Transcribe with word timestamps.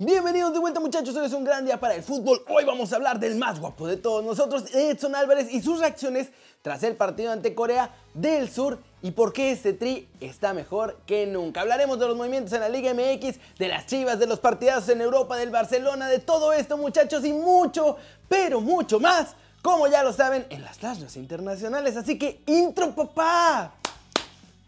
Bienvenidos 0.00 0.52
de 0.52 0.60
vuelta 0.60 0.78
muchachos, 0.78 1.16
hoy 1.16 1.26
es 1.26 1.32
un 1.32 1.42
gran 1.42 1.64
día 1.64 1.80
para 1.80 1.96
el 1.96 2.04
fútbol. 2.04 2.44
Hoy 2.48 2.64
vamos 2.64 2.92
a 2.92 2.96
hablar 2.96 3.18
del 3.18 3.34
más 3.34 3.58
guapo 3.58 3.88
de 3.88 3.96
todos 3.96 4.24
nosotros, 4.24 4.72
Edson 4.72 5.16
Álvarez 5.16 5.52
y 5.52 5.60
sus 5.60 5.80
reacciones 5.80 6.28
tras 6.62 6.84
el 6.84 6.94
partido 6.94 7.32
ante 7.32 7.52
Corea 7.52 7.92
del 8.14 8.48
Sur 8.48 8.78
y 9.02 9.10
por 9.10 9.32
qué 9.32 9.50
este 9.50 9.72
tri 9.72 10.08
está 10.20 10.54
mejor 10.54 11.00
que 11.04 11.26
nunca. 11.26 11.62
Hablaremos 11.62 11.98
de 11.98 12.06
los 12.06 12.16
movimientos 12.16 12.52
en 12.52 12.60
la 12.60 12.68
Liga 12.68 12.94
MX, 12.94 13.40
de 13.58 13.66
las 13.66 13.86
chivas, 13.86 14.20
de 14.20 14.28
los 14.28 14.38
partidazos 14.38 14.88
en 14.90 15.00
Europa, 15.00 15.36
del 15.36 15.50
Barcelona, 15.50 16.06
de 16.06 16.20
todo 16.20 16.52
esto 16.52 16.76
muchachos 16.76 17.24
y 17.24 17.32
mucho, 17.32 17.96
pero 18.28 18.60
mucho 18.60 19.00
más, 19.00 19.34
como 19.62 19.88
ya 19.88 20.04
lo 20.04 20.12
saben, 20.12 20.46
en 20.50 20.62
las 20.62 20.78
playas 20.78 21.16
internacionales. 21.16 21.96
Así 21.96 22.16
que 22.16 22.40
intro 22.46 22.94
papá, 22.94 23.74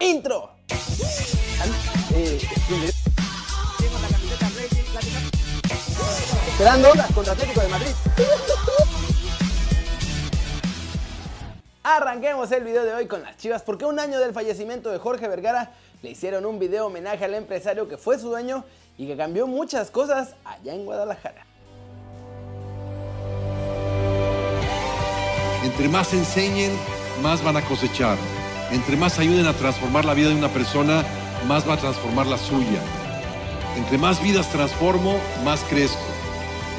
intro. 0.00 0.56
Eh, 2.16 2.40
Esperando 6.60 6.90
contra 7.14 7.32
Atlético 7.32 7.62
de 7.62 7.68
Madrid. 7.68 7.90
Arranquemos 11.82 12.52
el 12.52 12.64
video 12.64 12.84
de 12.84 12.92
hoy 12.92 13.06
con 13.06 13.22
las 13.22 13.38
chivas 13.38 13.62
porque 13.62 13.86
un 13.86 13.98
año 13.98 14.18
del 14.20 14.34
fallecimiento 14.34 14.90
de 14.90 14.98
Jorge 14.98 15.26
Vergara 15.26 15.70
le 16.02 16.10
hicieron 16.10 16.44
un 16.44 16.58
video 16.58 16.88
homenaje 16.88 17.24
al 17.24 17.32
empresario 17.32 17.88
que 17.88 17.96
fue 17.96 18.18
su 18.18 18.28
dueño 18.28 18.66
y 18.98 19.06
que 19.06 19.16
cambió 19.16 19.46
muchas 19.46 19.90
cosas 19.90 20.34
allá 20.44 20.74
en 20.74 20.84
Guadalajara. 20.84 21.46
Entre 25.64 25.88
más 25.88 26.12
enseñen, 26.12 26.78
más 27.22 27.42
van 27.42 27.56
a 27.56 27.62
cosechar. 27.62 28.18
Entre 28.70 28.98
más 28.98 29.18
ayuden 29.18 29.46
a 29.46 29.54
transformar 29.54 30.04
la 30.04 30.12
vida 30.12 30.28
de 30.28 30.34
una 30.34 30.50
persona, 30.50 31.04
más 31.46 31.66
va 31.66 31.72
a 31.72 31.78
transformar 31.78 32.26
la 32.26 32.36
suya. 32.36 32.82
Entre 33.78 33.96
más 33.96 34.22
vidas 34.22 34.50
transformo, 34.50 35.18
más 35.42 35.60
crezco. 35.60 36.19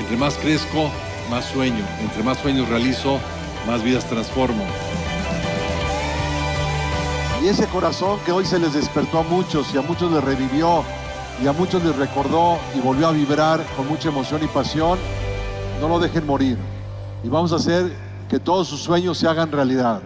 Entre 0.02 0.18
más 0.18 0.34
crezco, 0.36 0.90
más 1.30 1.46
sueño. 1.46 1.86
Entre 2.02 2.24
más 2.24 2.40
sueños 2.40 2.68
realizo, 2.68 3.20
más 3.68 3.84
vidas 3.84 4.04
transformo. 4.06 4.64
Y 7.44 7.48
ese 7.48 7.68
corazón 7.68 8.20
que 8.26 8.32
hoy 8.32 8.44
se 8.44 8.58
les 8.58 8.74
despertó 8.74 9.20
a 9.20 9.24
muchos 9.24 9.72
y 9.74 9.78
a 9.78 9.82
muchos 9.82 10.12
les 10.12 10.24
revivió 10.24 10.84
y 11.44 11.48
a 11.48 11.54
muchos 11.54 11.84
les 11.84 11.96
recordó 11.96 12.58
y 12.76 12.80
volvió 12.80 13.08
a 13.08 13.12
vibrar 13.12 13.64
con 13.78 13.88
mucha 13.88 14.10
emoción 14.10 14.44
y 14.44 14.48
pasión, 14.48 14.98
no 15.80 15.88
lo 15.88 16.00
dejen 16.00 16.26
morir. 16.26 16.58
Y 17.24 17.30
vamos 17.30 17.54
a 17.54 17.58
hacer 17.58 17.96
que 18.28 18.40
todos 18.40 18.68
sus 18.68 18.82
sueños 18.82 19.20
se 19.20 19.28
hagan 19.28 19.52
realidad. 19.52 20.02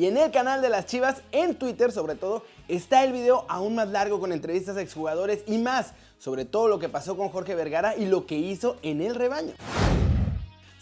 Y 0.00 0.06
en 0.06 0.16
el 0.16 0.30
canal 0.30 0.62
de 0.62 0.70
las 0.70 0.86
Chivas, 0.86 1.20
en 1.30 1.56
Twitter 1.56 1.92
sobre 1.92 2.14
todo, 2.14 2.42
está 2.68 3.04
el 3.04 3.12
video 3.12 3.44
aún 3.50 3.74
más 3.74 3.88
largo 3.88 4.18
con 4.18 4.32
entrevistas 4.32 4.78
a 4.78 4.80
exjugadores 4.80 5.42
y 5.46 5.58
más 5.58 5.92
sobre 6.18 6.46
todo 6.46 6.68
lo 6.68 6.78
que 6.78 6.88
pasó 6.88 7.18
con 7.18 7.28
Jorge 7.28 7.54
Vergara 7.54 7.94
y 7.94 8.06
lo 8.06 8.24
que 8.24 8.36
hizo 8.36 8.78
en 8.80 9.02
el 9.02 9.14
rebaño. 9.14 9.52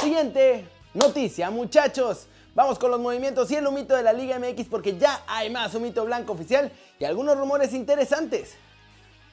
Siguiente 0.01 0.69
noticia, 0.95 1.51
muchachos. 1.51 2.29
Vamos 2.55 2.79
con 2.79 2.93
los 2.93 3.01
movimientos 3.01 3.51
y 3.51 3.57
el 3.57 3.67
humito 3.67 3.97
de 3.97 4.05
la 4.05 4.13
Liga 4.13 4.39
MX 4.39 4.69
porque 4.69 4.97
ya 4.97 5.25
hay 5.27 5.51
más 5.51 5.75
humito 5.75 6.05
blanco 6.05 6.35
oficial 6.35 6.71
y 7.01 7.05
algunos 7.05 7.37
rumores 7.37 7.73
interesantes. 7.73 8.55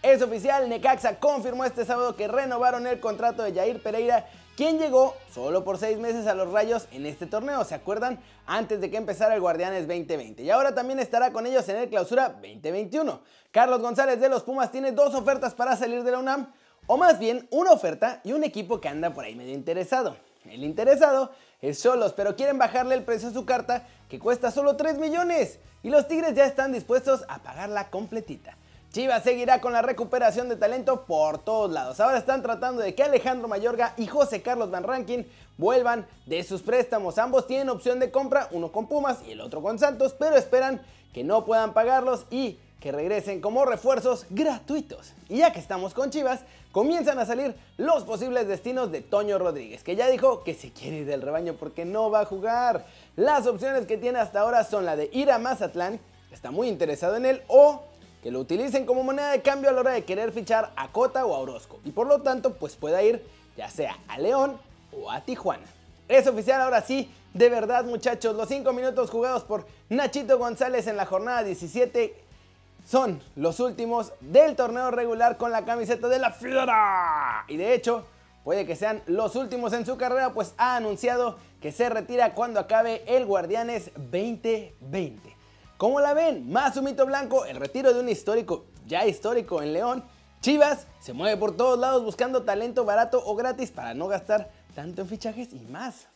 Es 0.02 0.20
oficial, 0.24 0.68
Necaxa 0.68 1.20
confirmó 1.20 1.64
este 1.64 1.86
sábado 1.86 2.16
que 2.16 2.28
renovaron 2.28 2.88
el 2.88 3.00
contrato 3.00 3.44
de 3.44 3.54
Jair 3.54 3.84
Pereira 3.84 4.26
quien 4.56 4.80
llegó 4.80 5.16
solo 5.34 5.64
por 5.64 5.78
seis 5.78 5.98
meses 5.98 6.28
a 6.28 6.34
los 6.34 6.52
Rayos 6.52 6.88
en 6.92 7.06
este 7.06 7.26
torneo, 7.26 7.64
¿se 7.66 7.76
acuerdan? 7.76 8.20
Antes 8.46 8.80
de 8.80 8.90
que 8.90 8.98
empezara 8.98 9.36
el 9.36 9.42
Guardianes 9.42 9.88
2020. 9.88 10.44
Y 10.44 10.50
ahora 10.50 10.74
también 10.74 11.00
estará 11.00 11.32
con 11.32 11.46
ellos 11.46 11.68
en 11.70 11.78
el 11.78 11.90
Clausura 11.90 12.30
2021. 12.30 13.20
Carlos 13.52 13.82
González 13.82 14.20
de 14.20 14.30
los 14.30 14.44
Pumas 14.44 14.72
tiene 14.72 14.92
dos 14.92 15.14
ofertas 15.14 15.54
para 15.54 15.76
salir 15.76 16.04
de 16.04 16.12
la 16.12 16.20
UNAM, 16.20 16.54
o 16.88 16.98
más 16.98 17.20
bien 17.20 17.48
una 17.52 17.72
oferta 17.72 18.22
y 18.24 18.32
un 18.32 18.44
equipo 18.44 18.80
que 18.80 18.88
anda 18.88 19.10
por 19.12 19.26
ahí 19.26 19.36
medio 19.36 19.54
interesado. 19.54 20.16
El 20.46 20.64
interesado 20.64 21.32
es 21.62 21.80
Solos, 21.80 22.14
pero 22.14 22.36
quieren 22.36 22.58
bajarle 22.58 22.96
el 22.96 23.04
precio 23.04 23.30
a 23.30 23.34
su 23.34 23.46
carta 23.46 23.88
que 24.10 24.20
cuesta 24.20 24.52
solo 24.52 24.76
3 24.76 25.00
millones. 25.00 25.60
Y 25.84 25.90
los 25.90 26.08
Tigres 26.08 26.34
ya 26.34 26.46
están 26.46 26.72
dispuestos 26.72 27.26
a 27.28 27.40
pagarla 27.40 27.90
completita. 27.90 28.58
Chivas 28.96 29.24
seguirá 29.24 29.60
con 29.60 29.74
la 29.74 29.82
recuperación 29.82 30.48
de 30.48 30.56
talento 30.56 31.04
por 31.04 31.40
todos 31.40 31.70
lados. 31.70 32.00
Ahora 32.00 32.18
están 32.18 32.42
tratando 32.42 32.82
de 32.82 32.96
que 32.96 33.04
Alejandro 33.04 33.50
Mayorga 33.50 33.94
y 33.98 34.08
José 34.08 34.42
Carlos 34.42 34.72
Van 34.72 34.86
Rankin 34.86 35.30
vuelvan 35.58 36.08
de 36.26 36.42
sus 36.46 36.62
préstamos. 36.62 37.18
Ambos 37.18 37.46
tienen 37.46 37.68
opción 37.68 38.00
de 38.00 38.10
compra, 38.10 38.48
uno 38.52 38.72
con 38.72 38.88
Pumas 38.88 39.18
y 39.28 39.32
el 39.32 39.42
otro 39.42 39.62
con 39.62 39.78
Santos, 39.80 40.16
pero 40.18 40.38
esperan 40.38 40.82
que 41.14 41.26
no 41.26 41.44
puedan 41.44 41.74
pagarlos 41.74 42.26
y 42.32 42.58
que 42.80 42.94
regresen 42.94 43.42
como 43.42 43.66
refuerzos 43.66 44.28
gratuitos. 44.30 45.12
Y 45.28 45.40
ya 45.40 45.52
que 45.52 45.60
estamos 45.60 45.94
con 45.94 46.10
Chivas, 46.10 46.46
comienzan 46.72 47.20
a 47.20 47.26
salir 47.26 47.54
los 47.76 48.06
posibles 48.06 48.48
destinos 48.48 48.94
de 48.94 49.02
Toño 49.02 49.38
Rodríguez, 49.38 49.84
que 49.84 49.98
ya 49.98 50.08
dijo 50.08 50.46
que 50.46 50.54
se 50.54 50.72
quiere 50.72 51.00
ir 51.00 51.06
del 51.06 51.22
rebaño 51.22 51.56
porque 51.60 51.84
no 51.84 52.12
va 52.12 52.22
a 52.22 52.26
jugar. 52.26 52.86
Las 53.18 53.46
opciones 53.46 53.88
que 53.88 53.98
tiene 53.98 54.20
hasta 54.20 54.40
ahora 54.40 54.64
son 54.64 54.86
la 54.86 54.96
de 54.96 55.10
ir 55.12 55.32
a 55.32 55.38
Mazatlán, 55.38 56.00
está 56.32 56.50
muy 56.52 56.70
interesado 56.70 57.18
en 57.18 57.26
él, 57.26 57.44
o 57.50 57.84
que 58.26 58.32
lo 58.32 58.40
utilicen 58.40 58.88
como 58.88 59.04
moneda 59.04 59.30
de 59.30 59.44
cambio 59.44 59.70
a 59.70 59.72
la 59.72 59.82
hora 59.82 59.92
de 59.92 60.04
querer 60.04 60.32
fichar 60.32 60.72
a 60.76 60.92
Cota 60.92 61.28
o 61.28 61.36
a 61.36 61.38
Orozco 61.38 61.80
y 61.86 61.92
por 61.92 62.08
lo 62.08 62.24
tanto 62.24 62.56
pues 62.56 62.76
pueda 62.76 63.04
ir 63.04 63.24
ya 63.56 63.70
sea 63.70 64.00
a 64.08 64.18
León 64.18 64.58
o 64.92 65.12
a 65.12 65.22
Tijuana. 65.22 65.68
Es 66.08 66.26
oficial 66.26 66.60
ahora 66.60 66.82
sí, 66.82 67.08
de 67.36 67.50
verdad 67.50 67.86
muchachos, 67.86 68.36
los 68.36 68.50
5 68.50 68.74
minutos 68.74 69.12
jugados 69.12 69.44
por 69.44 69.68
Nachito 69.90 70.40
González 70.40 70.88
en 70.88 70.98
la 70.98 71.06
jornada 71.06 71.44
17 71.44 72.16
son 72.84 73.22
los 73.36 73.60
últimos 73.60 74.12
del 74.22 74.56
torneo 74.56 74.90
regular 74.90 75.38
con 75.38 75.52
la 75.52 75.64
camiseta 75.64 76.08
de 76.08 76.18
la 76.18 76.32
Fiera. 76.32 77.46
Y 77.48 77.58
de 77.58 77.76
hecho, 77.76 78.08
puede 78.44 78.66
que 78.66 78.76
sean 78.76 79.04
los 79.06 79.36
últimos 79.36 79.72
en 79.74 79.86
su 79.86 79.98
carrera, 79.98 80.34
pues 80.34 80.56
ha 80.58 80.78
anunciado 80.78 81.38
que 81.62 81.72
se 81.72 81.90
retira 81.90 82.34
cuando 82.34 82.60
acabe 82.60 83.04
el 83.06 83.28
Guardianes 83.28 83.92
2020. 83.98 85.35
¿Cómo 85.78 86.00
la 86.00 86.14
ven? 86.14 86.50
Más 86.50 86.78
un 86.78 86.86
mito 86.86 87.06
blanco, 87.06 87.44
el 87.44 87.58
retiro 87.58 87.94
de 87.94 88.00
un 88.00 88.08
histórico, 88.08 88.66
ya 88.88 89.06
histórico 89.06 89.62
en 89.62 89.74
León. 89.74 90.04
Chivas 90.40 90.88
se 91.02 91.12
mueve 91.12 91.36
por 91.36 91.58
todos 91.58 91.78
lados 91.78 92.02
buscando 92.02 92.44
talento 92.44 92.86
barato 92.86 93.22
o 93.26 93.36
gratis 93.36 93.72
para 93.72 93.94
no 93.94 94.08
gastar 94.08 94.50
tanto 94.74 95.02
en 95.02 95.10
fichajes 95.10 95.50
y 95.52 95.60
más. 95.70 96.08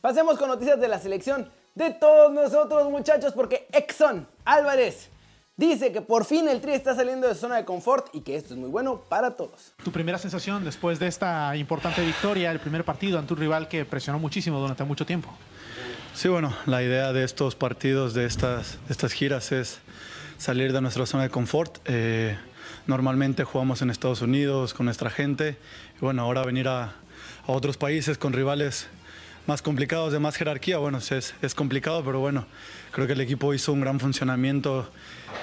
Pasemos 0.00 0.38
con 0.38 0.48
noticias 0.48 0.80
de 0.80 0.88
la 0.88 0.98
selección 0.98 1.50
de 1.74 1.90
todos 1.90 2.32
nosotros 2.32 2.90
muchachos 2.90 3.34
porque 3.34 3.68
Exxon 3.72 4.26
Álvarez 4.46 5.10
dice 5.58 5.92
que 5.92 6.00
por 6.00 6.24
fin 6.24 6.48
el 6.48 6.62
Tri 6.62 6.72
está 6.72 6.94
saliendo 6.94 7.28
de 7.28 7.34
su 7.34 7.40
zona 7.40 7.56
de 7.56 7.66
confort 7.66 8.08
y 8.14 8.22
que 8.22 8.36
esto 8.36 8.54
es 8.54 8.58
muy 8.58 8.70
bueno 8.70 9.02
para 9.10 9.36
todos. 9.36 9.74
Tu 9.84 9.92
primera 9.92 10.16
sensación 10.16 10.64
después 10.64 10.98
de 10.98 11.08
esta 11.08 11.54
importante 11.56 12.02
victoria, 12.02 12.52
el 12.52 12.60
primer 12.60 12.84
partido 12.84 13.18
ante 13.18 13.34
un 13.34 13.40
rival 13.40 13.68
que 13.68 13.84
presionó 13.84 14.18
muchísimo 14.18 14.58
durante 14.60 14.84
mucho 14.84 15.04
tiempo. 15.04 15.28
Sí, 16.14 16.28
bueno, 16.28 16.54
la 16.66 16.82
idea 16.82 17.12
de 17.12 17.24
estos 17.24 17.54
partidos, 17.54 18.12
de 18.14 18.24
estas, 18.24 18.78
estas 18.88 19.12
giras 19.12 19.52
es 19.52 19.78
salir 20.36 20.72
de 20.72 20.80
nuestra 20.80 21.06
zona 21.06 21.24
de 21.24 21.30
confort. 21.30 21.78
Eh, 21.84 22.36
normalmente 22.86 23.44
jugamos 23.44 23.82
en 23.82 23.90
Estados 23.90 24.22
Unidos 24.22 24.74
con 24.74 24.86
nuestra 24.86 25.10
gente 25.10 25.56
bueno, 26.00 26.22
ahora 26.22 26.44
venir 26.44 26.68
a, 26.68 26.84
a 26.84 26.92
otros 27.46 27.76
países 27.76 28.18
con 28.18 28.32
rivales 28.32 28.86
más 29.46 29.62
complicados, 29.62 30.12
de 30.12 30.20
más 30.20 30.36
jerarquía, 30.36 30.78
bueno, 30.78 30.98
es, 30.98 31.34
es, 31.40 31.54
complicado, 31.54 32.04
pero 32.04 32.20
bueno, 32.20 32.46
creo 32.92 33.06
que 33.06 33.14
el 33.14 33.20
equipo 33.20 33.52
hizo 33.54 33.72
un 33.72 33.80
gran 33.80 33.98
funcionamiento 33.98 34.88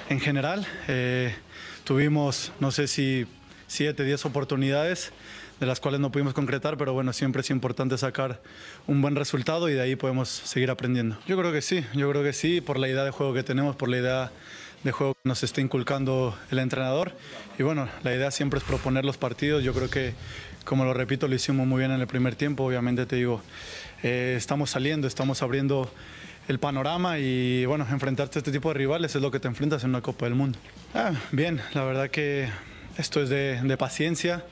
en 0.10 0.20
general. 0.20 0.66
Eh, 0.88 1.36
tuvimos, 1.84 2.52
no 2.60 2.72
sé 2.72 2.88
si 2.88 3.26
siete, 3.68 4.04
diez 4.04 4.26
oportunidades 4.26 5.12
de 5.60 5.66
las 5.66 5.80
cuales 5.80 6.00
no 6.00 6.12
pudimos 6.12 6.34
concretar, 6.34 6.78
pero 6.78 6.94
bueno, 6.94 7.14
siempre 7.14 7.42
es 7.42 7.50
importante 7.50 7.98
sacar 7.98 8.42
un 8.88 9.02
buen 9.02 9.16
resultado 9.16 9.70
y 9.70 9.74
de 9.74 9.82
ahí 9.82 9.96
podemos 9.96 10.30
seguir 10.30 10.70
aprendiendo. 10.70 11.18
Yo 11.28 11.38
creo 11.38 11.52
que 11.52 11.62
sí, 11.62 11.86
yo 11.94 12.10
creo 12.10 12.24
que 12.24 12.34
sí, 12.34 12.62
por 12.62 12.78
la 12.78 12.88
idea 12.88 13.04
de 13.04 13.12
juego 13.12 13.34
que 13.34 13.44
tenemos, 13.44 13.76
por 13.76 13.90
la 13.90 13.98
idea 13.98 14.32
de 14.84 14.92
juego 14.92 15.14
que 15.16 15.30
nos 15.30 15.44
está 15.44 15.62
inculcando 15.62 16.38
el 16.52 16.60
entrenador. 16.60 17.14
Y 17.58 17.64
bueno, 17.64 17.88
la 18.04 18.14
idea 18.14 18.32
siempre 18.32 18.60
es 18.60 18.66
proponer 18.66 19.06
los 19.06 19.18
partidos. 19.18 19.64
Yo 19.64 19.74
creo 19.74 19.90
que, 19.90 20.14
como 20.64 20.86
lo 20.86 20.94
repito, 20.94 21.28
lo 21.28 21.36
hicimos 21.36 21.66
muy 21.66 21.80
bien 21.80 21.92
en 21.92 22.02
el 22.02 22.08
primer 22.08 22.36
tiempo. 22.36 22.66
Obviamente 22.66 23.06
te 23.06 23.16
digo, 23.16 23.42
eh, 24.04 24.36
estamos 24.38 24.70
saliendo, 24.70 25.08
estamos 25.08 25.42
abriendo 25.42 25.90
el 26.48 26.60
panorama 26.60 27.18
y 27.18 27.66
bueno, 27.66 27.88
enfrentarte 27.90 28.38
a 28.38 28.40
este 28.40 28.52
tipo 28.52 28.70
de 28.70 28.76
rivales 28.76 29.16
es 29.16 29.22
lo 29.22 29.32
que 29.32 29.40
te 29.40 29.48
enfrentas 29.48 29.84
en 29.84 29.90
una 29.90 30.02
Copa 30.02 30.26
del 30.26 30.36
Mundo. 30.36 30.60
Ah, 30.94 31.14
bien, 31.32 31.60
la 31.74 31.84
verdad 31.84 32.12
que 32.12 32.48
esto 32.98 33.24
es 33.24 33.30
de, 33.30 33.60
de 33.64 33.78
paciencia. 33.78 34.44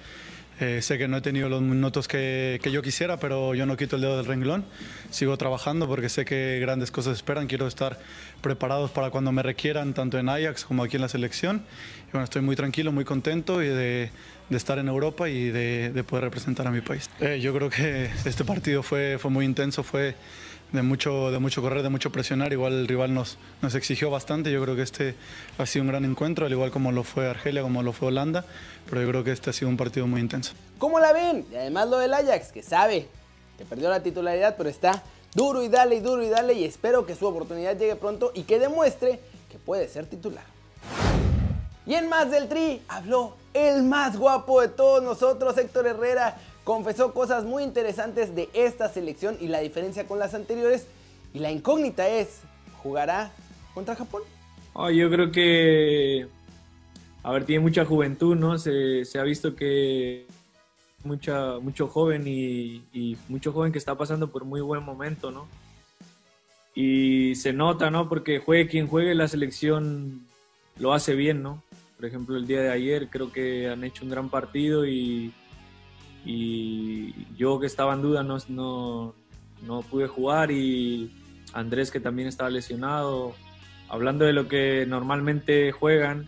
Eh, 0.60 0.82
sé 0.82 0.98
que 0.98 1.08
no 1.08 1.18
he 1.18 1.22
tenido 1.22 1.50
los 1.50 1.62
minutos 1.62 2.08
que, 2.08 2.60
que, 2.62 2.72
yo 2.72 2.82
quisiera, 2.82 3.18
pero 3.18 3.56
yo 3.56 3.66
no 3.66 3.76
quito 3.76 3.96
el 3.96 4.04
dedo 4.04 4.18
del 4.18 4.26
renglón. 4.26 4.66
Sigo 5.10 5.38
trabajando 5.38 5.88
porque 5.88 6.10
sé 6.10 6.26
que 6.26 6.60
grandes 6.62 6.92
cosas 6.92 7.18
esperan. 7.18 7.48
Quiero 7.48 7.68
estar 7.68 8.00
preparados 8.42 8.92
para 8.92 9.10
cuando 9.10 9.32
me 9.32 9.42
requieran, 9.42 9.94
tanto 9.94 10.20
en 10.20 10.30
Ajax 10.30 10.66
como 10.66 10.84
aquí 10.84 10.98
en 10.98 11.02
la 11.02 11.10
selección. 11.10 11.64
Y 12.08 12.12
bueno, 12.12 12.26
estoy 12.26 12.42
muy 12.42 12.56
tranquilo, 12.56 12.92
muy 12.92 13.06
contento 13.06 13.64
y 13.64 13.68
de, 13.68 14.12
de 14.50 14.58
estar 14.58 14.78
en 14.78 14.88
Europa 14.88 15.30
y 15.30 15.50
de, 15.50 16.04
poder 16.08 16.26
representar 16.26 16.68
a 16.68 16.72
mi 16.72 16.82
país. 16.82 17.10
Eh, 17.20 17.40
yo 17.42 17.54
creo 17.54 17.70
que 17.70 18.10
este 18.26 18.46
partido 18.46 18.84
fue, 18.84 19.18
fue 19.20 19.32
muy 19.32 19.46
intenso, 19.46 19.84
fue 19.84 20.16
de 20.74 20.82
mucho, 20.82 21.32
de 21.32 21.40
mucho 21.40 21.62
correr, 21.62 21.84
de 21.84 21.90
mucho 21.90 22.12
presionar. 22.12 22.52
Igual 22.52 22.74
el 22.74 22.88
rival 22.88 23.14
nos, 23.14 23.38
nos 23.62 23.76
exigió 23.76 24.10
bastante. 24.10 24.52
Yo 24.52 24.62
creo 24.64 24.76
que 24.76 24.82
este 24.82 25.16
ha 25.58 25.66
sido 25.66 25.84
un 25.84 25.90
gran 25.90 26.04
encuentro, 26.04 26.48
al 26.48 26.52
igual 26.52 26.72
como 26.72 26.92
lo 26.92 27.04
fue 27.04 27.30
Argelia, 27.30 27.62
como 27.62 27.84
lo 27.84 27.94
fue 27.94 28.10
Holanda. 28.10 28.44
Pero 28.90 29.02
yo 29.02 29.08
creo 29.08 29.24
que 29.24 29.32
este 29.32 29.52
ha 29.52 29.54
sido 29.54 29.70
un 29.70 29.78
partido 29.78 30.08
muy 30.08 30.20
intenso. 30.20 30.54
¿Cómo 30.80 31.00
la 31.00 31.14
ven? 31.14 31.46
Y 31.52 31.56
además 31.56 31.88
lo 31.90 32.00
del 32.00 32.14
Ajax, 32.14 32.52
que 32.52 32.64
sabe 32.64 33.08
que 33.58 33.66
perdió 33.66 33.90
la 33.90 34.02
titularidad, 34.02 34.56
pero 34.58 34.68
está 34.68 35.04
duro 35.36 35.64
y 35.64 35.70
dale 35.70 35.96
y 35.96 36.00
duro 36.00 36.24
y 36.24 36.30
dale. 36.30 36.54
Y 36.54 36.66
espero 36.66 37.06
que 37.06 37.16
su 37.16 37.28
oportunidad 37.28 37.78
llegue 37.78 37.96
pronto 37.96 38.32
y 38.34 38.44
que 38.44 38.58
demuestre 38.58 39.20
que 39.52 39.60
puede 39.60 39.88
ser 39.88 40.08
titular. 40.08 40.44
Y 41.86 41.94
en 41.94 42.10
más 42.10 42.32
del 42.32 42.48
tri 42.48 42.82
habló 42.88 43.36
el 43.54 43.84
más 43.84 44.18
guapo 44.18 44.62
de 44.62 44.70
todos 44.70 45.04
nosotros, 45.04 45.56
Héctor 45.58 45.86
Herrera 45.86 46.38
confesó 46.64 47.14
cosas 47.14 47.44
muy 47.44 47.64
interesantes 47.64 48.36
de 48.36 48.50
esta 48.54 48.90
selección 48.90 49.38
y 49.40 49.48
la 49.48 49.60
diferencia 49.60 50.08
con 50.08 50.20
las 50.20 50.34
anteriores. 50.34 50.88
Y 51.34 51.40
la 51.40 51.52
incógnita 51.52 52.08
es, 52.08 52.42
¿jugará 52.82 53.32
contra 53.74 53.96
Japón? 53.96 54.22
Oh, 54.74 54.90
yo 54.90 55.10
creo 55.10 55.32
que, 55.32 56.28
a 57.24 57.32
ver, 57.32 57.46
tiene 57.46 57.62
mucha 57.62 57.86
juventud, 57.86 58.36
¿no? 58.36 58.58
Se, 58.58 59.04
ha 59.20 59.24
visto 59.24 59.56
que 59.56 60.26
mucha, 61.04 61.60
mucho 61.60 61.88
joven 61.88 62.28
y, 62.28 62.84
y, 62.94 63.18
mucho 63.28 63.52
joven 63.52 63.72
que 63.72 63.78
está 63.78 63.96
pasando 63.96 64.32
por 64.32 64.46
muy 64.46 64.62
buen 64.62 64.84
momento, 64.84 65.32
¿no? 65.32 65.48
Y 66.76 67.36
se 67.36 67.54
nota, 67.54 67.92
¿no? 67.92 68.10
Porque 68.10 68.40
juegue 68.40 68.68
quien 68.68 68.88
juegue, 68.88 69.14
la 69.14 69.28
selección 69.28 70.26
lo 70.78 70.94
hace 70.94 71.14
bien, 71.14 71.44
¿no? 71.44 71.62
Por 71.98 72.06
ejemplo, 72.06 72.36
el 72.36 72.48
día 72.48 72.62
de 72.62 72.72
ayer 72.72 73.10
creo 73.10 73.32
que 73.32 73.70
han 73.70 73.84
hecho 73.84 74.04
un 74.04 74.10
gran 74.10 74.30
partido 74.30 74.86
y 74.86 75.34
y 76.26 77.36
yo 77.36 77.60
que 77.60 77.68
estaba 77.68 77.94
en 77.94 78.02
duda 78.02 78.24
no, 78.24 78.38
no, 78.48 79.16
no, 79.62 79.82
pude 79.82 80.08
jugar 80.08 80.52
y 80.52 81.12
Andrés 81.54 81.92
que 81.92 82.00
también 82.00 82.28
estaba 82.28 82.50
lesionado. 82.50 83.36
Hablando 83.90 84.26
de 84.26 84.34
lo 84.34 84.48
que 84.48 84.86
normalmente 84.88 85.72
juegan, 85.72 86.28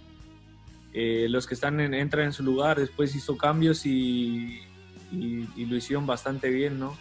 eh, 0.94 1.28
los 1.30 1.48
que 1.48 1.56
están 1.56 1.80
entran 1.94 2.26
en 2.26 2.34
su 2.34 2.44
lugar, 2.44 2.80
después 2.80 3.16
hizo 3.16 3.38
cambios 3.38 3.86
y, 3.86 4.62
y, 5.12 5.66
lo 5.66 5.76
hicieron 5.76 6.06
bastante 6.06 6.50
bien, 6.50 6.80
¿no? 6.80 6.96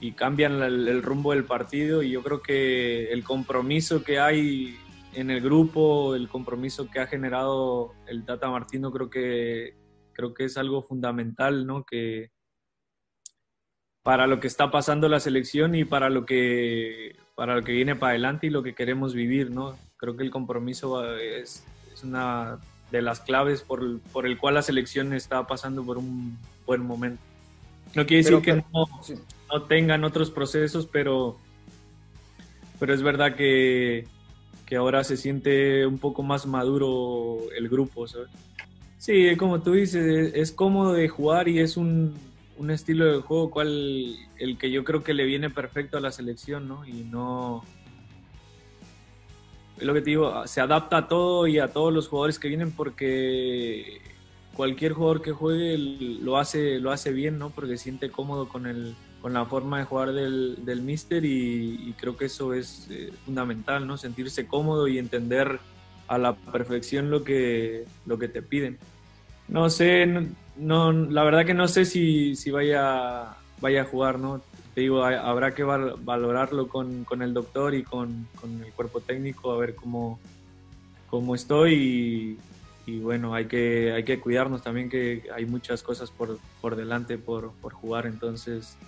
Y 0.00 0.12
cambian 0.12 0.60
el, 0.62 1.02
rumbo 1.02 1.32
del 1.32 1.44
partido 1.44 2.02
y 2.02 2.10
yo 2.10 2.22
creo 2.22 2.42
que 2.42 3.12
el 3.12 3.22
compromiso 3.22 4.02
que 4.02 4.18
hay 4.18 4.76
en 5.14 5.30
el 5.30 5.40
grupo, 5.40 6.16
el 6.16 6.28
compromiso 6.28 6.90
que 6.90 7.00
ha 7.00 7.06
generado 7.06 7.94
el 8.06 8.24
Tata 8.24 8.50
Martino, 8.50 8.90
creo 8.90 9.10
que 9.10 9.74
creo 10.12 10.34
que 10.34 10.44
es 10.44 10.56
algo 10.56 10.82
fundamental, 10.82 11.66
¿no? 11.66 11.84
Que 11.84 12.30
para 14.02 14.26
lo 14.26 14.40
que 14.40 14.48
está 14.48 14.70
pasando 14.70 15.08
la 15.08 15.20
selección 15.20 15.74
y 15.74 15.84
para 15.84 16.10
lo 16.10 16.26
que, 16.26 17.16
para 17.34 17.54
lo 17.54 17.62
que 17.62 17.72
viene 17.72 17.94
para 17.94 18.10
adelante 18.10 18.48
y 18.48 18.50
lo 18.50 18.62
que 18.62 18.74
queremos 18.74 19.14
vivir, 19.14 19.50
¿no? 19.50 19.78
Creo 19.96 20.16
que 20.16 20.24
el 20.24 20.30
compromiso 20.30 21.16
es, 21.16 21.64
es 21.92 22.02
una 22.02 22.58
de 22.90 23.02
las 23.02 23.20
claves 23.20 23.62
por, 23.62 24.00
por, 24.12 24.26
el 24.26 24.38
cual 24.38 24.54
la 24.54 24.62
selección 24.62 25.12
está 25.12 25.46
pasando 25.46 25.84
por 25.84 25.98
un 25.98 26.36
buen 26.66 26.82
momento. 26.82 27.22
No 27.94 28.06
quiere 28.06 28.24
decir 28.24 28.40
que 28.42 28.54
no, 28.54 28.86
no, 29.52 29.62
tengan 29.62 30.02
otros 30.04 30.30
procesos, 30.30 30.86
pero, 30.86 31.38
pero 32.80 32.92
es 32.92 33.02
verdad 33.02 33.36
que, 33.36 34.06
que 34.66 34.76
ahora 34.76 35.04
se 35.04 35.16
siente 35.16 35.86
un 35.86 35.98
poco 35.98 36.22
más 36.22 36.46
maduro 36.46 37.38
el 37.56 37.68
grupo, 37.68 38.08
¿sabes? 38.08 38.30
Sí, 39.02 39.36
como 39.36 39.60
tú 39.60 39.72
dices, 39.72 40.32
es 40.32 40.52
cómodo 40.52 40.92
de 40.92 41.08
jugar 41.08 41.48
y 41.48 41.58
es 41.58 41.76
un, 41.76 42.14
estilo 42.70 43.04
de 43.04 43.20
juego 43.20 43.50
cual 43.50 44.16
el 44.38 44.56
que 44.56 44.70
yo 44.70 44.84
creo 44.84 45.02
que 45.02 45.12
le 45.12 45.24
viene 45.24 45.50
perfecto 45.50 45.98
a 45.98 46.00
la 46.00 46.12
selección, 46.12 46.68
¿no? 46.68 46.86
Y 46.86 47.02
no 47.02 47.64
es 49.76 49.82
lo 49.82 49.92
que 49.92 50.02
te 50.02 50.10
digo, 50.10 50.46
se 50.46 50.60
adapta 50.60 50.98
a 50.98 51.08
todo 51.08 51.48
y 51.48 51.58
a 51.58 51.72
todos 51.72 51.92
los 51.92 52.06
jugadores 52.06 52.38
que 52.38 52.46
vienen 52.46 52.70
porque 52.70 54.00
cualquier 54.54 54.92
jugador 54.92 55.20
que 55.20 55.32
juegue 55.32 55.76
lo 55.78 56.38
hace 56.38 56.78
lo 56.78 56.92
hace 56.92 57.10
bien, 57.10 57.40
¿no? 57.40 57.50
Porque 57.50 57.78
siente 57.78 58.08
cómodo 58.08 58.48
con 58.48 58.68
el 58.68 58.94
con 59.20 59.32
la 59.32 59.46
forma 59.46 59.80
de 59.80 59.84
jugar 59.84 60.12
del, 60.12 60.64
del 60.64 60.80
mister 60.80 61.24
y, 61.24 61.92
creo 61.98 62.16
que 62.16 62.26
eso 62.26 62.54
es 62.54 62.86
eh, 62.88 63.12
fundamental, 63.24 63.84
¿no? 63.84 63.96
Sentirse 63.96 64.46
cómodo 64.46 64.86
y 64.86 64.98
entender 64.98 65.58
a 66.06 66.18
la 66.18 66.34
perfección 66.36 67.10
lo 67.10 67.24
que, 67.24 67.84
lo 68.06 68.18
que 68.18 68.28
te 68.28 68.42
piden. 68.42 68.78
No 69.52 69.68
sé, 69.68 70.06
no, 70.56 70.92
la 70.92 71.24
verdad 71.24 71.44
que 71.44 71.52
no 71.52 71.68
sé 71.68 71.84
si, 71.84 72.36
si 72.36 72.50
vaya, 72.50 73.36
vaya 73.60 73.82
a 73.82 73.84
jugar, 73.84 74.18
¿no? 74.18 74.40
Te 74.74 74.80
digo, 74.80 75.04
habrá 75.04 75.54
que 75.54 75.62
valorarlo 75.62 76.68
con, 76.68 77.04
con 77.04 77.20
el 77.20 77.34
doctor 77.34 77.74
y 77.74 77.82
con, 77.82 78.26
con, 78.40 78.64
el 78.64 78.72
cuerpo 78.72 79.00
técnico, 79.02 79.52
a 79.52 79.58
ver 79.58 79.74
cómo, 79.74 80.18
cómo 81.10 81.34
estoy 81.34 82.38
y, 82.86 82.90
y, 82.90 83.00
bueno, 83.00 83.34
hay 83.34 83.44
que, 83.44 83.92
hay 83.92 84.04
que 84.04 84.18
cuidarnos 84.18 84.62
también 84.62 84.88
que 84.88 85.24
hay 85.34 85.44
muchas 85.44 85.82
cosas 85.82 86.10
por, 86.10 86.38
por 86.62 86.74
delante 86.74 87.18
por, 87.18 87.52
por, 87.52 87.74
jugar, 87.74 88.06
entonces 88.06 88.78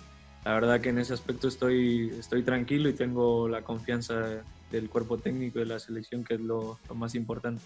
la 0.45 0.55
verdad 0.55 0.81
que 0.81 0.89
en 0.89 0.97
ese 0.97 1.13
aspecto 1.13 1.47
estoy, 1.47 2.11
estoy 2.17 2.41
tranquilo 2.41 2.89
y 2.89 2.93
tengo 2.93 3.47
la 3.47 3.61
confianza 3.61 4.41
del 4.71 4.89
cuerpo 4.89 5.19
técnico 5.19 5.59
de 5.59 5.67
la 5.67 5.77
selección, 5.77 6.23
que 6.23 6.33
es 6.33 6.41
lo 6.41 6.79
más 6.95 7.13
importante. 7.13 7.61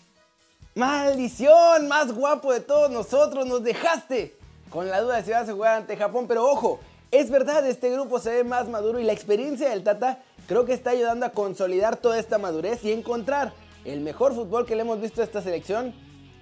¡Maldición! 0.80 1.90
Más 1.90 2.14
guapo 2.14 2.54
de 2.54 2.62
todos 2.62 2.90
nosotros, 2.90 3.46
nos 3.46 3.62
dejaste 3.62 4.38
con 4.70 4.88
la 4.88 5.02
duda 5.02 5.18
de 5.18 5.24
si 5.24 5.32
vas 5.32 5.50
a 5.50 5.52
jugar 5.52 5.76
ante 5.76 5.98
Japón, 5.98 6.26
pero 6.26 6.50
ojo, 6.50 6.80
es 7.12 7.30
verdad, 7.30 7.68
este 7.68 7.92
grupo 7.92 8.18
se 8.18 8.32
ve 8.32 8.44
más 8.46 8.70
maduro 8.70 8.98
y 8.98 9.04
la 9.04 9.12
experiencia 9.12 9.72
del 9.72 9.84
Tata 9.84 10.20
creo 10.48 10.64
que 10.64 10.72
está 10.72 10.92
ayudando 10.92 11.26
a 11.26 11.32
consolidar 11.32 11.98
toda 11.98 12.18
esta 12.18 12.38
madurez 12.38 12.82
y 12.86 12.94
encontrar 12.94 13.52
el 13.84 14.00
mejor 14.00 14.34
fútbol 14.34 14.66
que 14.66 14.78
le 14.78 14.84
hemos 14.84 15.02
visto 15.02 15.20
a 15.20 15.26
esta 15.26 15.42
selección, 15.42 15.94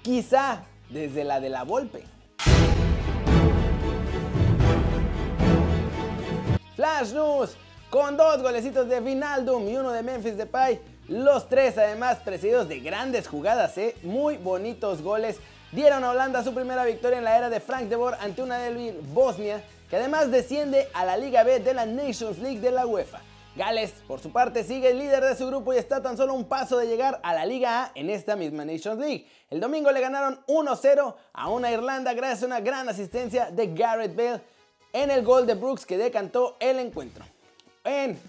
quizá 0.04 0.66
desde 0.92 1.24
la 1.24 1.40
de 1.40 1.50
la 1.50 1.64
Volpe. 1.64 2.04
Flash 6.76 7.12
News, 7.12 7.58
con 7.90 8.16
dos 8.16 8.44
golecitos 8.44 8.88
de 8.88 9.00
Vinaldum 9.00 9.68
y 9.68 9.78
uno 9.78 9.92
de 9.92 10.04
Memphis 10.04 10.38
Depay, 10.38 10.80
los 11.08 11.48
tres 11.48 11.78
además 11.78 12.18
precedidos 12.24 12.68
de 12.68 12.80
grandes 12.80 13.28
jugadas, 13.28 13.78
¿eh? 13.78 13.96
muy 14.04 14.38
bonitos 14.38 15.02
goles. 15.02 15.38
Dieron 15.72 16.04
a 16.04 16.12
Holanda 16.12 16.44
su 16.44 16.54
primera 16.54 16.86
victoria 16.86 17.18
en 17.18 17.24
la 17.24 17.38
era 17.38 17.50
de 17.50 17.60
Frank 17.60 17.84
de 17.84 17.96
Boer 17.96 18.16
ante 18.20 18.42
una 18.42 18.58
de 18.58 19.00
Bosnia, 19.14 19.64
que 19.90 19.98
además 19.98 20.32
desciende 20.32 20.88
a 20.94 21.06
la 21.06 21.18
Liga 21.18 21.44
B 21.44 21.60
de 21.60 21.74
la 21.74 21.86
Nations 21.86 22.40
League 22.40 22.60
de 22.60 22.72
la 22.72 22.86
UEFA. 22.86 23.22
Gales, 23.56 23.92
por 24.08 24.20
su 24.20 24.32
parte, 24.32 24.64
sigue 24.64 24.92
el 24.92 25.00
líder 25.00 25.24
de 25.24 25.36
su 25.36 25.48
grupo 25.48 25.74
y 25.74 25.78
está 25.78 26.02
tan 26.02 26.16
solo 26.16 26.36
un 26.36 26.46
paso 26.46 26.78
de 26.78 26.88
llegar 26.88 27.20
a 27.24 27.34
la 27.34 27.46
Liga 27.46 27.86
A 27.86 27.92
en 27.96 28.10
esta 28.10 28.36
misma 28.36 28.64
Nations 28.66 29.00
League. 29.00 29.28
El 29.50 29.60
domingo 29.60 29.92
le 29.92 30.00
ganaron 30.00 30.40
1-0 30.48 31.16
a 31.34 31.50
una 31.50 31.72
Irlanda 31.72 32.14
gracias 32.14 32.44
a 32.44 32.46
una 32.46 32.60
gran 32.60 32.88
asistencia 32.88 33.50
de 33.50 33.74
Garrett 33.74 34.16
Bale 34.16 34.42
en 34.94 35.10
el 35.10 35.24
gol 35.24 35.48
de 35.48 35.56
Brooks 35.56 35.86
que 35.86 35.98
decantó 35.98 36.56
el 36.60 36.80
encuentro. 36.80 37.26
En 37.84 38.20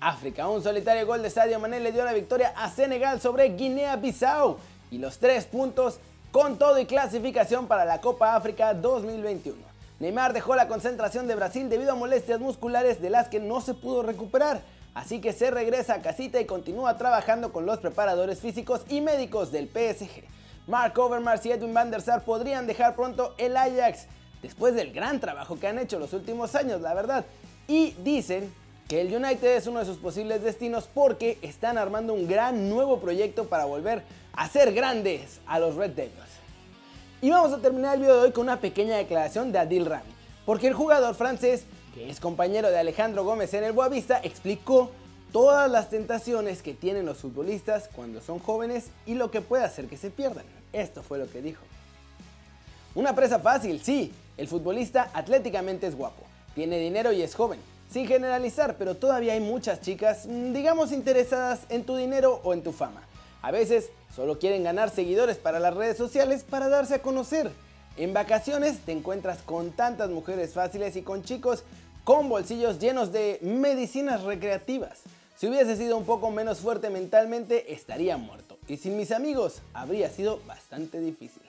África. 0.00 0.48
Un 0.48 0.62
solitario 0.62 1.06
gol 1.06 1.22
de 1.22 1.30
Sadio 1.30 1.58
Mané 1.58 1.80
le 1.80 1.92
dio 1.92 2.04
la 2.04 2.12
victoria 2.12 2.52
a 2.56 2.70
Senegal 2.70 3.20
sobre 3.20 3.56
Guinea-Bissau 3.56 4.56
y 4.90 4.98
los 4.98 5.18
tres 5.18 5.46
puntos 5.46 5.98
con 6.30 6.58
todo 6.58 6.78
y 6.78 6.86
clasificación 6.86 7.66
para 7.66 7.84
la 7.84 8.00
Copa 8.00 8.36
África 8.36 8.74
2021. 8.74 9.56
Neymar 10.00 10.32
dejó 10.32 10.54
la 10.54 10.68
concentración 10.68 11.26
de 11.26 11.34
Brasil 11.34 11.68
debido 11.68 11.92
a 11.92 11.96
molestias 11.96 12.38
musculares 12.38 13.00
de 13.00 13.10
las 13.10 13.28
que 13.28 13.40
no 13.40 13.60
se 13.60 13.74
pudo 13.74 14.02
recuperar, 14.02 14.60
así 14.94 15.20
que 15.20 15.32
se 15.32 15.50
regresa 15.50 15.94
a 15.94 16.02
casita 16.02 16.40
y 16.40 16.44
continúa 16.44 16.96
trabajando 16.96 17.52
con 17.52 17.66
los 17.66 17.78
preparadores 17.78 18.38
físicos 18.38 18.82
y 18.88 19.00
médicos 19.00 19.50
del 19.50 19.68
PSG. 19.68 20.22
Mark 20.68 20.96
Overmars 20.98 21.44
y 21.46 21.52
Edwin 21.52 21.74
van 21.74 21.90
der 21.90 22.02
Sar 22.02 22.24
podrían 22.24 22.66
dejar 22.66 22.94
pronto 22.94 23.34
el 23.38 23.56
Ajax, 23.56 24.06
después 24.42 24.74
del 24.74 24.92
gran 24.92 25.18
trabajo 25.18 25.58
que 25.58 25.66
han 25.66 25.78
hecho 25.78 25.98
los 25.98 26.12
últimos 26.12 26.54
años, 26.54 26.80
la 26.80 26.94
verdad, 26.94 27.24
y 27.66 27.92
dicen 28.04 28.52
que 28.88 29.02
el 29.02 29.14
United 29.14 29.56
es 29.56 29.66
uno 29.66 29.80
de 29.80 29.84
sus 29.84 29.98
posibles 29.98 30.42
destinos 30.42 30.88
porque 30.92 31.38
están 31.42 31.76
armando 31.76 32.14
un 32.14 32.26
gran 32.26 32.70
nuevo 32.70 33.00
proyecto 33.00 33.44
para 33.44 33.66
volver 33.66 34.02
a 34.32 34.48
ser 34.48 34.72
grandes 34.72 35.40
a 35.46 35.58
los 35.58 35.74
Red 35.74 35.90
Devils. 35.90 36.14
Y 37.20 37.28
vamos 37.28 37.52
a 37.52 37.58
terminar 37.58 37.96
el 37.96 38.00
video 38.00 38.16
de 38.16 38.22
hoy 38.22 38.32
con 38.32 38.44
una 38.44 38.60
pequeña 38.60 38.96
declaración 38.96 39.52
de 39.52 39.58
Adil 39.58 39.84
Rami, 39.84 40.10
porque 40.46 40.68
el 40.68 40.74
jugador 40.74 41.14
francés, 41.14 41.64
que 41.94 42.08
es 42.08 42.18
compañero 42.18 42.70
de 42.70 42.78
Alejandro 42.78 43.24
Gómez 43.24 43.52
en 43.52 43.64
el 43.64 43.72
Boavista, 43.72 44.20
explicó 44.22 44.90
todas 45.32 45.70
las 45.70 45.90
tentaciones 45.90 46.62
que 46.62 46.72
tienen 46.72 47.04
los 47.04 47.18
futbolistas 47.18 47.90
cuando 47.94 48.22
son 48.22 48.38
jóvenes 48.38 48.86
y 49.04 49.14
lo 49.14 49.30
que 49.30 49.42
puede 49.42 49.64
hacer 49.64 49.86
que 49.86 49.98
se 49.98 50.10
pierdan. 50.10 50.46
Esto 50.72 51.02
fue 51.02 51.18
lo 51.18 51.30
que 51.30 51.42
dijo. 51.42 51.62
Una 52.94 53.14
presa 53.14 53.38
fácil, 53.38 53.82
sí, 53.82 54.14
el 54.38 54.48
futbolista 54.48 55.10
atléticamente 55.12 55.86
es 55.86 55.94
guapo, 55.94 56.22
tiene 56.54 56.78
dinero 56.78 57.12
y 57.12 57.20
es 57.20 57.34
joven, 57.34 57.60
sin 57.90 58.06
generalizar, 58.06 58.76
pero 58.76 58.96
todavía 58.96 59.32
hay 59.32 59.40
muchas 59.40 59.80
chicas, 59.80 60.26
mm, 60.26 60.52
digamos, 60.52 60.92
interesadas 60.92 61.60
en 61.68 61.84
tu 61.84 61.96
dinero 61.96 62.40
o 62.44 62.52
en 62.52 62.62
tu 62.62 62.72
fama. 62.72 63.02
A 63.42 63.50
veces 63.50 63.90
solo 64.14 64.38
quieren 64.38 64.64
ganar 64.64 64.90
seguidores 64.90 65.36
para 65.36 65.60
las 65.60 65.74
redes 65.74 65.96
sociales 65.96 66.44
para 66.44 66.68
darse 66.68 66.94
a 66.94 67.02
conocer. 67.02 67.50
En 67.96 68.12
vacaciones 68.12 68.78
te 68.80 68.92
encuentras 68.92 69.42
con 69.42 69.72
tantas 69.72 70.10
mujeres 70.10 70.52
fáciles 70.52 70.96
y 70.96 71.02
con 71.02 71.22
chicos 71.22 71.64
con 72.04 72.28
bolsillos 72.28 72.78
llenos 72.78 73.12
de 73.12 73.38
medicinas 73.42 74.22
recreativas. 74.22 75.00
Si 75.36 75.46
hubiese 75.46 75.76
sido 75.76 75.96
un 75.96 76.04
poco 76.04 76.30
menos 76.30 76.58
fuerte 76.58 76.90
mentalmente, 76.90 77.72
estaría 77.72 78.16
muerto. 78.16 78.58
Y 78.66 78.76
sin 78.76 78.96
mis 78.96 79.12
amigos, 79.12 79.62
habría 79.72 80.10
sido 80.10 80.40
bastante 80.46 81.00
difícil. 81.00 81.42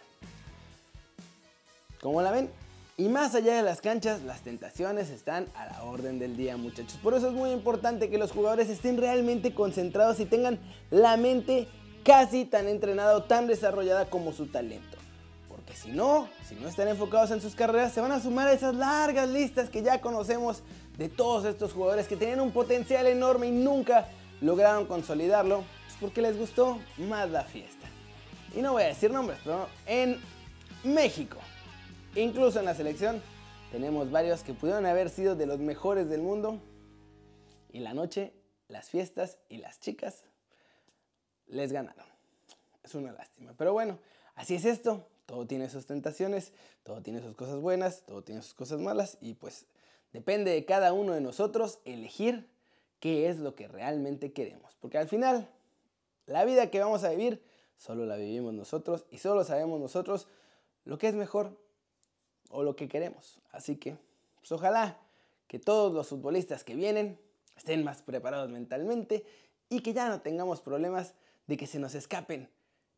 ¿Cómo 2.01 2.21
la 2.21 2.31
ven? 2.31 2.49
Y 2.99 3.07
más 3.07 3.33
allá 3.33 3.55
de 3.55 3.61
las 3.63 3.79
canchas, 3.79 4.23
las 4.23 4.41
tentaciones 4.41 5.09
están 5.09 5.45
a 5.55 5.67
la 5.67 5.83
orden 5.83 6.19
del 6.19 6.35
día, 6.35 6.57
muchachos. 6.57 6.99
Por 7.01 7.13
eso 7.13 7.29
es 7.29 7.33
muy 7.33 7.51
importante 7.51 8.09
que 8.09 8.17
los 8.17 8.33
jugadores 8.33 8.69
estén 8.69 8.97
realmente 8.97 9.53
concentrados 9.53 10.19
y 10.19 10.25
tengan 10.25 10.59
la 10.91 11.15
mente 11.15 11.69
casi 12.03 12.43
tan 12.43 12.67
entrenada 12.67 13.15
o 13.15 13.23
tan 13.23 13.47
desarrollada 13.47 14.09
como 14.09 14.33
su 14.33 14.47
talento. 14.47 14.97
Porque 15.47 15.73
si 15.77 15.91
no, 15.91 16.27
si 16.45 16.55
no 16.55 16.67
están 16.67 16.89
enfocados 16.89 17.31
en 17.31 17.39
sus 17.39 17.55
carreras, 17.55 17.93
se 17.93 18.01
van 18.01 18.11
a 18.11 18.19
sumar 18.19 18.49
a 18.49 18.51
esas 18.51 18.75
largas 18.75 19.29
listas 19.29 19.69
que 19.69 19.81
ya 19.81 20.01
conocemos 20.01 20.61
de 20.97 21.07
todos 21.07 21.45
estos 21.45 21.71
jugadores 21.71 22.05
que 22.05 22.17
tenían 22.17 22.41
un 22.41 22.51
potencial 22.51 23.07
enorme 23.07 23.47
y 23.47 23.51
nunca 23.51 24.09
lograron 24.41 24.85
consolidarlo, 24.85 25.63
pues 25.85 25.97
porque 26.01 26.21
les 26.21 26.37
gustó 26.37 26.77
más 26.97 27.29
la 27.29 27.45
fiesta. 27.45 27.87
Y 28.53 28.61
no 28.61 28.73
voy 28.73 28.83
a 28.83 28.87
decir 28.87 29.09
nombres, 29.09 29.39
pero 29.41 29.69
en 29.85 30.19
México 30.83 31.37
Incluso 32.15 32.59
en 32.59 32.65
la 32.65 32.73
selección 32.73 33.21
tenemos 33.71 34.09
varios 34.09 34.41
que 34.41 34.53
pudieron 34.53 34.85
haber 34.87 35.09
sido 35.09 35.35
de 35.35 35.45
los 35.45 35.59
mejores 35.59 36.09
del 36.09 36.21
mundo. 36.21 36.59
Y 37.71 37.79
la 37.79 37.93
noche, 37.93 38.33
las 38.67 38.89
fiestas 38.89 39.37
y 39.47 39.57
las 39.57 39.79
chicas 39.79 40.23
les 41.45 41.71
ganaron. 41.71 42.05
Es 42.83 42.95
una 42.95 43.11
lástima. 43.11 43.53
Pero 43.55 43.73
bueno, 43.73 43.99
así 44.33 44.55
es 44.55 44.65
esto. 44.65 45.07
Todo 45.27 45.45
tiene 45.45 45.69
sus 45.69 45.85
tentaciones, 45.85 46.51
todo 46.81 47.03
tiene 47.03 47.21
sus 47.21 47.35
cosas 47.35 47.59
buenas, 47.59 48.01
todo 48.07 48.23
tiene 48.23 48.41
sus 48.41 48.55
cosas 48.55 48.79
malas. 48.79 49.19
Y 49.21 49.35
pues 49.35 49.67
depende 50.11 50.49
de 50.49 50.65
cada 50.65 50.93
uno 50.93 51.13
de 51.13 51.21
nosotros 51.21 51.77
elegir 51.85 52.49
qué 52.99 53.29
es 53.29 53.37
lo 53.37 53.53
que 53.53 53.67
realmente 53.67 54.33
queremos. 54.33 54.75
Porque 54.79 54.97
al 54.97 55.07
final, 55.07 55.47
la 56.25 56.43
vida 56.43 56.71
que 56.71 56.79
vamos 56.79 57.03
a 57.03 57.11
vivir, 57.11 57.43
solo 57.77 58.07
la 58.07 58.15
vivimos 58.15 58.55
nosotros 58.55 59.05
y 59.11 59.19
solo 59.19 59.43
sabemos 59.43 59.79
nosotros 59.79 60.27
lo 60.85 60.97
que 60.97 61.07
es 61.07 61.13
mejor 61.13 61.55
o 62.49 62.63
lo 62.63 62.75
que 62.75 62.87
queremos. 62.87 63.39
Así 63.51 63.77
que, 63.77 63.97
pues 64.39 64.51
ojalá 64.51 64.99
que 65.47 65.59
todos 65.59 65.93
los 65.93 66.07
futbolistas 66.07 66.63
que 66.63 66.75
vienen 66.75 67.19
estén 67.55 67.83
más 67.83 68.01
preparados 68.01 68.49
mentalmente 68.49 69.25
y 69.69 69.81
que 69.81 69.93
ya 69.93 70.09
no 70.09 70.21
tengamos 70.21 70.61
problemas 70.61 71.13
de 71.47 71.57
que 71.57 71.67
se 71.67 71.79
nos 71.79 71.95
escapen 71.95 72.49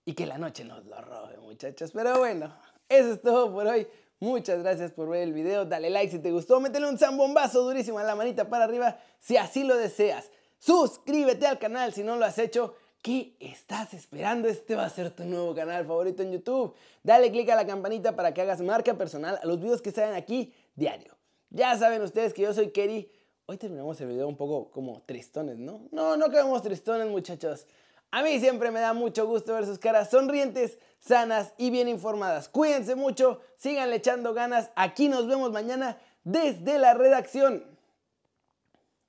y 0.05 0.13
que 0.13 0.25
la 0.25 0.37
noche 0.37 0.63
nos 0.63 0.85
lo 0.85 1.01
robe, 1.01 1.37
muchachos. 1.37 1.91
Pero 1.91 2.17
bueno, 2.19 2.53
eso 2.89 3.13
es 3.13 3.21
todo 3.21 3.51
por 3.53 3.67
hoy. 3.67 3.87
Muchas 4.19 4.61
gracias 4.61 4.91
por 4.91 5.09
ver 5.09 5.23
el 5.23 5.33
video. 5.33 5.65
Dale 5.65 5.89
like 5.89 6.11
si 6.11 6.19
te 6.19 6.31
gustó. 6.31 6.59
Métele 6.59 6.87
un 6.87 6.97
zambombazo 6.97 7.63
durísimo 7.63 7.99
a 7.99 8.03
la 8.03 8.15
manita 8.15 8.49
para 8.49 8.65
arriba 8.65 8.99
si 9.19 9.37
así 9.37 9.63
lo 9.63 9.75
deseas. 9.77 10.29
Suscríbete 10.59 11.47
al 11.47 11.57
canal 11.57 11.93
si 11.93 12.03
no 12.03 12.15
lo 12.17 12.25
has 12.25 12.37
hecho. 12.37 12.75
¿Qué 13.01 13.35
estás 13.39 13.95
esperando? 13.95 14.47
Este 14.47 14.75
va 14.75 14.85
a 14.85 14.89
ser 14.89 15.09
tu 15.09 15.23
nuevo 15.23 15.55
canal 15.55 15.85
favorito 15.87 16.21
en 16.21 16.33
YouTube. 16.33 16.75
Dale 17.01 17.31
click 17.31 17.49
a 17.49 17.55
la 17.55 17.65
campanita 17.65 18.15
para 18.15 18.31
que 18.31 18.41
hagas 18.41 18.61
marca 18.61 18.93
personal 18.93 19.39
a 19.41 19.45
los 19.47 19.59
videos 19.59 19.81
que 19.81 19.91
salen 19.91 20.13
aquí 20.13 20.53
diario. 20.75 21.17
Ya 21.49 21.75
saben 21.77 22.03
ustedes 22.03 22.31
que 22.31 22.43
yo 22.43 22.53
soy 22.53 22.69
Kerry. 22.69 23.11
Hoy 23.47 23.57
terminamos 23.57 23.99
el 24.01 24.09
video 24.09 24.27
un 24.27 24.37
poco 24.37 24.69
como 24.69 25.01
tristones, 25.01 25.57
¿no? 25.57 25.87
No, 25.89 26.15
no 26.15 26.29
quedamos 26.29 26.61
tristones, 26.61 27.07
muchachos. 27.07 27.65
A 28.11 28.21
mí 28.21 28.39
siempre 28.39 28.69
me 28.69 28.81
da 28.81 28.93
mucho 28.93 29.25
gusto 29.25 29.55
ver 29.55 29.65
sus 29.65 29.79
caras 29.79 30.11
sonrientes, 30.11 30.77
sanas 30.99 31.53
y 31.57 31.71
bien 31.71 31.87
informadas. 31.87 32.49
Cuídense 32.49 32.93
mucho, 32.93 33.41
síganle 33.57 33.95
echando 33.95 34.35
ganas. 34.35 34.69
Aquí 34.75 35.09
nos 35.09 35.27
vemos 35.27 35.51
mañana 35.51 35.97
desde 36.23 36.77
la 36.77 36.93
redacción. 36.93 37.65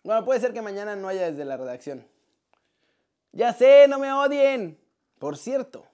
Bueno, 0.03 0.25
puede 0.25 0.41
ser 0.41 0.55
que 0.55 0.63
mañana 0.63 0.97
no 0.97 1.09
haya 1.09 1.31
desde 1.31 1.45
la 1.45 1.59
redacción. 1.59 2.07
Ya 3.33 3.53
sé, 3.53 3.87
no 3.89 3.99
me 3.99 4.13
odien. 4.13 4.79
Por 5.19 5.37
cierto, 5.37 5.85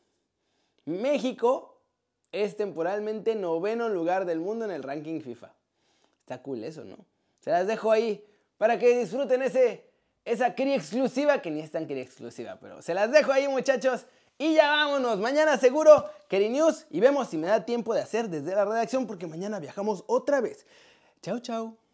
México 0.84 1.80
es 2.32 2.56
temporalmente 2.56 3.34
noveno 3.34 3.88
lugar 3.88 4.26
del 4.26 4.40
mundo 4.40 4.64
en 4.64 4.70
el 4.70 4.82
ranking 4.82 5.20
FIFA. 5.20 5.52
Está 6.20 6.42
cool 6.42 6.64
eso, 6.64 6.84
¿no? 6.84 6.98
Se 7.40 7.50
las 7.50 7.66
dejo 7.66 7.90
ahí 7.90 8.24
para 8.58 8.78
que 8.78 8.98
disfruten 8.98 9.42
ese, 9.42 9.84
esa 10.24 10.54
cría 10.54 10.74
exclusiva, 10.74 11.40
que 11.40 11.50
ni 11.50 11.60
es 11.60 11.70
tan 11.70 11.86
cría 11.86 12.02
exclusiva, 12.02 12.58
pero 12.60 12.82
se 12.82 12.92
las 12.94 13.10
dejo 13.10 13.32
ahí 13.32 13.48
muchachos. 13.48 14.06
Y 14.36 14.54
ya 14.54 14.70
vámonos, 14.70 15.18
mañana 15.18 15.58
seguro 15.58 16.04
Keri 16.28 16.48
News 16.48 16.86
y 16.90 17.00
vemos 17.00 17.28
si 17.28 17.36
me 17.36 17.48
da 17.48 17.64
tiempo 17.64 17.92
de 17.92 18.02
hacer 18.02 18.28
desde 18.28 18.54
la 18.54 18.64
redacción 18.64 19.06
porque 19.06 19.26
mañana 19.26 19.58
viajamos 19.58 20.04
otra 20.06 20.40
vez. 20.40 20.64
Chao, 21.22 21.40
chao. 21.40 21.87